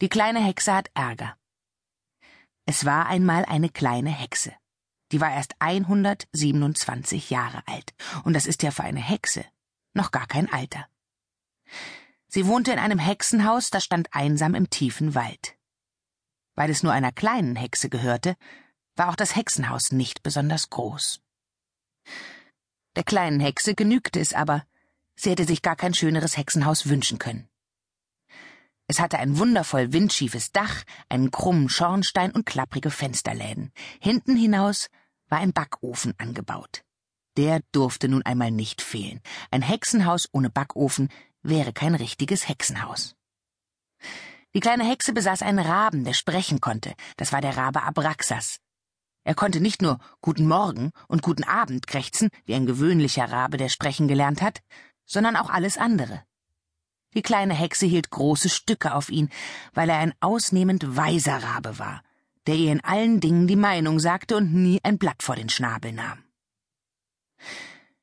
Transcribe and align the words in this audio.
Die 0.00 0.08
kleine 0.08 0.40
Hexe 0.40 0.74
hat 0.74 0.90
Ärger. 0.94 1.36
Es 2.66 2.84
war 2.84 3.06
einmal 3.06 3.44
eine 3.44 3.68
kleine 3.68 4.10
Hexe. 4.10 4.52
Die 5.12 5.20
war 5.20 5.32
erst 5.32 5.54
127 5.60 7.30
Jahre 7.30 7.62
alt. 7.66 7.94
Und 8.24 8.32
das 8.34 8.46
ist 8.46 8.62
ja 8.62 8.70
für 8.70 8.82
eine 8.82 9.00
Hexe 9.00 9.44
noch 9.94 10.10
gar 10.10 10.26
kein 10.26 10.52
Alter. 10.52 10.88
Sie 12.26 12.46
wohnte 12.46 12.72
in 12.72 12.80
einem 12.80 12.98
Hexenhaus, 12.98 13.70
das 13.70 13.84
stand 13.84 14.08
einsam 14.12 14.56
im 14.56 14.68
tiefen 14.68 15.14
Wald. 15.14 15.56
Weil 16.56 16.70
es 16.70 16.82
nur 16.82 16.92
einer 16.92 17.12
kleinen 17.12 17.54
Hexe 17.54 17.88
gehörte, 17.88 18.36
war 18.96 19.08
auch 19.08 19.16
das 19.16 19.36
Hexenhaus 19.36 19.92
nicht 19.92 20.24
besonders 20.24 20.70
groß. 20.70 21.20
Der 22.96 23.04
kleinen 23.04 23.40
Hexe 23.40 23.74
genügte 23.74 24.20
es 24.20 24.34
aber, 24.34 24.66
sie 25.14 25.30
hätte 25.30 25.44
sich 25.44 25.62
gar 25.62 25.76
kein 25.76 25.94
schöneres 25.94 26.36
Hexenhaus 26.36 26.88
wünschen 26.88 27.18
können. 27.18 27.48
Es 28.86 29.00
hatte 29.00 29.18
ein 29.18 29.38
wundervoll 29.38 29.92
windschiefes 29.92 30.52
Dach, 30.52 30.84
einen 31.08 31.30
krummen 31.30 31.68
Schornstein 31.68 32.32
und 32.32 32.44
klapprige 32.44 32.90
Fensterläden. 32.90 33.72
Hinten 34.00 34.36
hinaus 34.36 34.88
war 35.28 35.38
ein 35.38 35.52
Backofen 35.52 36.14
angebaut. 36.18 36.82
Der 37.36 37.60
durfte 37.72 38.08
nun 38.08 38.22
einmal 38.22 38.50
nicht 38.50 38.82
fehlen. 38.82 39.20
Ein 39.50 39.62
Hexenhaus 39.62 40.28
ohne 40.32 40.50
Backofen 40.50 41.08
wäre 41.42 41.72
kein 41.72 41.94
richtiges 41.94 42.48
Hexenhaus. 42.48 43.16
Die 44.54 44.60
kleine 44.60 44.84
Hexe 44.88 45.12
besaß 45.12 45.42
einen 45.42 45.58
Raben, 45.58 46.04
der 46.04 46.12
sprechen 46.12 46.60
konnte. 46.60 46.94
Das 47.16 47.32
war 47.32 47.40
der 47.40 47.56
Rabe 47.56 47.82
Abraxas. 47.82 48.60
Er 49.24 49.34
konnte 49.34 49.60
nicht 49.60 49.82
nur 49.82 49.98
Guten 50.20 50.46
Morgen 50.46 50.90
und 51.08 51.22
Guten 51.22 51.44
Abend 51.44 51.86
krächzen, 51.86 52.28
wie 52.44 52.54
ein 52.54 52.66
gewöhnlicher 52.66 53.24
Rabe, 53.24 53.56
der 53.56 53.70
sprechen 53.70 54.06
gelernt 54.06 54.42
hat, 54.42 54.60
sondern 55.06 55.36
auch 55.36 55.48
alles 55.48 55.78
andere. 55.78 56.22
Die 57.14 57.22
kleine 57.22 57.54
Hexe 57.54 57.86
hielt 57.86 58.10
große 58.10 58.48
Stücke 58.48 58.94
auf 58.94 59.08
ihn, 59.08 59.30
weil 59.72 59.88
er 59.88 59.98
ein 59.98 60.14
ausnehmend 60.20 60.96
weiser 60.96 61.42
Rabe 61.42 61.78
war, 61.78 62.02
der 62.46 62.56
ihr 62.56 62.72
in 62.72 62.82
allen 62.82 63.20
Dingen 63.20 63.46
die 63.46 63.56
Meinung 63.56 64.00
sagte 64.00 64.36
und 64.36 64.52
nie 64.52 64.80
ein 64.82 64.98
Blatt 64.98 65.22
vor 65.22 65.36
den 65.36 65.48
Schnabel 65.48 65.92
nahm. 65.92 66.24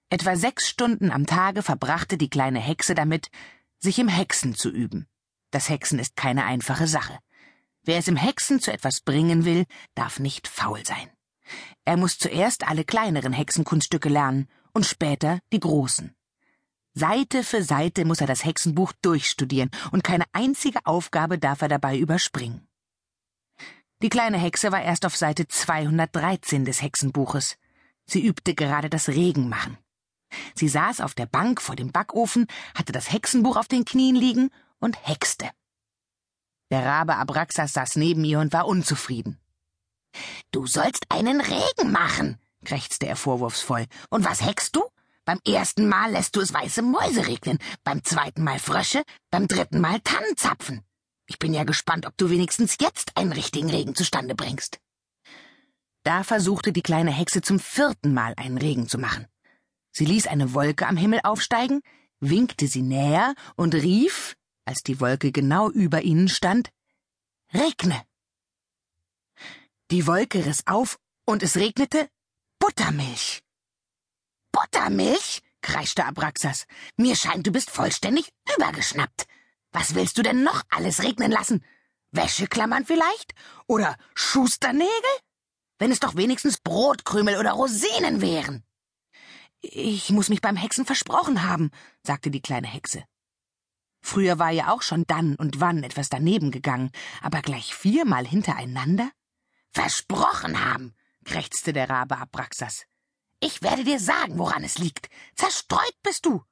Etwa 0.10 0.36
sechs 0.36 0.68
Stunden 0.68 1.12
am 1.12 1.26
Tage 1.26 1.64
verbrachte 1.64 2.18
die 2.18 2.30
kleine 2.30 2.60
Hexe 2.60 2.96
damit, 2.96 3.30
sich 3.80 3.98
im 4.00 4.08
Hexen 4.08 4.56
zu 4.56 4.70
üben. 4.70 5.08
Das 5.52 5.70
Hexen 5.70 6.00
ist 6.00 6.16
keine 6.16 6.46
einfache 6.46 6.88
Sache. 6.88 7.18
Wer 7.84 7.98
es 7.98 8.08
im 8.08 8.16
Hexen 8.16 8.60
zu 8.60 8.72
etwas 8.72 9.02
bringen 9.02 9.46
will, 9.46 9.66
darf 9.96 10.20
nicht 10.20 10.48
faul 10.48 10.86
sein. 10.86 11.10
Er 11.84 11.98
muss 11.98 12.18
zuerst 12.18 12.68
alle 12.68 12.86
kleineren 12.86 13.34
Hexenkunststücke 13.34 14.10
lernen 14.10 14.48
und 14.74 14.86
später 14.86 15.40
die 15.52 15.60
großen. 15.60 16.16
Seite 16.94 17.44
für 17.44 17.64
Seite 17.64 18.04
muss 18.04 18.20
er 18.20 18.28
das 18.28 18.44
Hexenbuch 18.44 18.92
durchstudieren, 19.02 19.72
und 19.92 20.04
keine 20.04 20.26
einzige 20.34 20.86
Aufgabe 20.86 21.40
darf 21.40 21.62
er 21.62 21.70
dabei 21.70 21.98
überspringen. 21.98 22.68
Die 24.02 24.10
kleine 24.10 24.38
Hexe 24.38 24.72
war 24.72 24.82
erst 24.82 25.06
auf 25.06 25.16
Seite 25.16 25.48
213 25.48 26.66
des 26.66 26.82
Hexenbuches. 26.82 27.58
Sie 28.06 28.26
übte 28.26 28.56
gerade 28.56 28.90
das 28.90 29.10
Regenmachen. 29.10 29.78
Sie 30.56 30.68
saß 30.68 31.02
auf 31.02 31.14
der 31.14 31.28
Bank 31.28 31.62
vor 31.62 31.76
dem 31.76 31.92
Backofen, 31.92 32.48
hatte 32.76 32.92
das 32.92 33.12
Hexenbuch 33.12 33.58
auf 33.58 33.68
den 33.68 33.86
Knien 33.86 34.16
liegen 34.16 34.50
und 34.80 34.98
hexte. 35.08 35.50
Der 36.72 36.86
Rabe 36.86 37.16
Abraxas 37.16 37.74
saß 37.74 37.98
neben 37.98 38.24
ihr 38.24 38.40
und 38.40 38.54
war 38.54 38.66
unzufrieden. 38.66 39.40
Du 40.52 40.68
sollst 40.68 41.06
einen 41.10 41.40
Regen 41.40 41.92
machen, 41.92 42.38
krächzte 42.66 43.08
er 43.08 43.16
vorwurfsvoll. 43.16 43.86
Und 44.10 44.26
was 44.26 44.42
heckst 44.42 44.76
du? 44.76 44.84
Beim 45.32 45.40
ersten 45.48 45.88
Mal 45.88 46.12
lässt 46.12 46.36
du 46.36 46.42
es 46.42 46.54
weiße 46.54 46.82
Mäuse 46.82 47.26
regnen, 47.26 47.58
beim 47.86 48.04
zweiten 48.04 48.44
Mal 48.44 48.60
Frösche, 48.60 49.02
beim 49.30 49.48
dritten 49.48 49.80
Mal 49.80 50.02
Tannenzapfen. 50.02 50.82
Ich 51.26 51.40
bin 51.40 51.54
ja 51.54 51.64
gespannt, 51.64 52.06
ob 52.06 52.18
du 52.18 52.30
wenigstens 52.30 52.76
jetzt 52.82 53.16
einen 53.16 53.32
richtigen 53.32 53.70
Regen 53.70 53.96
zustande 53.96 54.36
bringst. 54.36 54.82
Da 56.04 56.26
versuchte 56.26 56.74
die 56.74 56.82
kleine 56.82 57.12
Hexe 57.12 57.42
zum 57.42 57.60
vierten 57.62 58.14
Mal 58.14 58.34
einen 58.36 58.58
Regen 58.58 58.90
zu 58.90 58.98
machen. 58.98 59.26
Sie 59.94 60.04
ließ 60.04 60.28
eine 60.28 60.54
Wolke 60.54 60.86
am 60.86 60.98
Himmel 60.98 61.22
aufsteigen, 61.24 61.80
winkte 62.20 62.68
sie 62.68 62.82
näher 62.82 63.34
und 63.56 63.74
rief, 63.74 64.36
als 64.66 64.84
die 64.84 65.00
Wolke 65.00 65.32
genau 65.32 65.70
über 65.70 66.02
ihnen 66.02 66.28
stand, 66.28 66.72
Regne! 67.54 68.04
Die 69.92 70.08
Wolke 70.08 70.46
riss 70.46 70.68
auf 70.68 71.00
und 71.24 71.42
es 71.42 71.56
regnete 71.56 72.10
Buttermilch. 72.60 73.44
Buttermilch? 74.52 75.42
kreischte 75.62 76.06
Abraxas. 76.06 76.66
Mir 76.98 77.16
scheint, 77.16 77.46
du 77.48 77.52
bist 77.52 77.70
vollständig 77.70 78.32
übergeschnappt. 78.56 79.28
Was 79.72 79.96
willst 79.96 80.18
du 80.18 80.22
denn 80.22 80.44
noch 80.44 80.64
alles 80.70 81.04
regnen 81.04 81.32
lassen? 81.32 81.64
Wäscheklammern 82.12 82.86
vielleicht? 82.86 83.34
Oder 83.68 83.96
Schusternägel? 84.16 84.90
Wenn 85.80 85.92
es 85.92 86.00
doch 86.00 86.16
wenigstens 86.16 86.58
Brotkrümel 86.58 87.38
oder 87.38 87.52
Rosinen 87.52 88.22
wären. 88.22 88.64
Ich 89.62 90.10
muss 90.10 90.30
mich 90.30 90.42
beim 90.42 90.56
Hexen 90.56 90.86
versprochen 90.86 91.44
haben, 91.44 91.72
sagte 92.04 92.32
die 92.32 92.42
kleine 92.42 92.68
Hexe. 92.68 93.04
Früher 94.02 94.40
war 94.40 94.50
ja 94.50 94.74
auch 94.74 94.82
schon 94.82 95.06
dann 95.06 95.36
und 95.36 95.60
wann 95.60 95.84
etwas 95.84 96.10
daneben 96.10 96.52
gegangen, 96.52 96.92
aber 97.22 97.42
gleich 97.42 97.76
viermal 97.76 98.26
hintereinander? 98.26 99.12
Versprochen 99.70 100.66
haben, 100.66 100.96
krächzte 101.24 101.72
der 101.72 101.90
Rabe 101.90 102.18
Abraxas. 102.18 102.86
Ich 103.44 103.64
werde 103.64 103.84
dir 103.84 104.00
sagen, 104.00 104.38
woran 104.38 104.64
es 104.64 104.78
liegt. 104.78 105.10
Zerstreut 105.36 105.96
bist 106.04 106.28
du. 106.28 106.44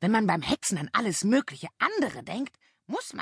Wenn 0.00 0.10
man 0.10 0.26
beim 0.26 0.42
Hexen 0.42 0.76
an 0.76 0.90
alles 0.92 1.22
mögliche 1.22 1.68
andere 1.78 2.24
denkt, 2.24 2.56
muss 2.88 3.12
man 3.12 3.20